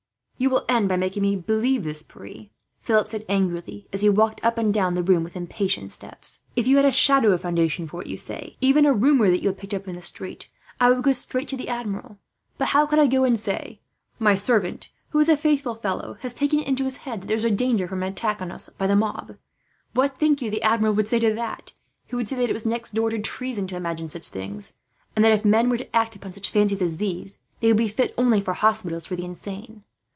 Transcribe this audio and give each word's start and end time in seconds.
"You 0.37 0.49
will 0.49 0.65
end 0.67 0.89
by 0.89 0.97
making 0.97 1.21
me 1.21 1.35
believe 1.35 1.83
this, 1.83 2.01
Pierre," 2.01 2.47
Philip 2.79 3.07
said 3.07 3.25
angrily, 3.29 3.87
as 3.93 4.01
he 4.01 4.07
again 4.07 4.15
walked 4.15 4.43
up 4.43 4.57
and 4.57 4.73
down 4.73 4.95
the 4.95 5.03
room, 5.03 5.23
with 5.23 5.35
impatient 5.35 5.91
steps. 5.91 6.39
"If 6.55 6.65
you 6.67 6.77
had 6.77 6.85
a 6.85 6.91
shadow 6.91 7.29
of 7.33 7.41
foundation 7.41 7.87
for 7.87 7.97
what 7.97 8.07
you 8.07 8.17
say, 8.17 8.57
even 8.59 8.83
a 8.87 8.91
rumour 8.91 9.29
that 9.29 9.43
you 9.43 9.49
had 9.49 9.59
picked 9.59 9.75
up 9.75 9.87
in 9.87 9.93
the 9.93 10.01
street, 10.01 10.49
I 10.79 10.89
would 10.89 11.03
go 11.03 11.13
straight 11.13 11.47
to 11.49 11.55
the 11.57 11.69
Admiral. 11.69 12.17
But 12.57 12.69
how 12.69 12.87
could 12.87 12.97
I 12.97 13.05
go 13.05 13.23
and 13.23 13.39
say: 13.39 13.81
"'My 14.17 14.33
servant, 14.33 14.89
who 15.09 15.19
is 15.19 15.29
a 15.29 15.37
faithful 15.37 15.75
fellow, 15.75 16.17
has 16.21 16.33
taken 16.33 16.57
it 16.61 16.67
into 16.67 16.85
his 16.85 16.97
head 17.05 17.21
that 17.21 17.27
there 17.27 17.37
is 17.37 17.45
danger 17.45 17.87
from 17.87 18.01
an 18.01 18.11
attack 18.11 18.41
on 18.41 18.51
us 18.51 18.67
by 18.79 18.87
the 18.87 18.95
mob.' 18.95 19.37
"What 19.93 20.17
think 20.17 20.41
you 20.41 20.49
the 20.49 20.63
Admiral 20.63 20.93
would 20.95 21.07
say 21.07 21.19
to 21.19 21.31
that? 21.35 21.73
He 22.07 22.15
would 22.15 22.27
say 22.27 22.35
that 22.37 22.49
it 22.49 22.53
was 22.53 22.65
next 22.65 22.95
door 22.95 23.11
to 23.11 23.19
treason 23.19 23.67
to 23.67 23.75
imagine 23.75 24.09
such 24.09 24.29
things, 24.29 24.73
and 25.15 25.23
that 25.23 25.33
if 25.33 25.45
men 25.45 25.69
were 25.69 25.77
to 25.77 25.95
act 25.95 26.15
upon 26.15 26.33
such 26.33 26.49
fancies 26.49 26.81
as 26.81 26.97
these, 26.97 27.37
they 27.59 27.67
would 27.67 27.77
be 27.77 27.87
fit 27.87 28.11
only 28.17 28.41
for 28.41 28.55
hospitals 28.55 29.05
for 29.05 29.15
the 29.15 29.25
insane. 29.25 29.83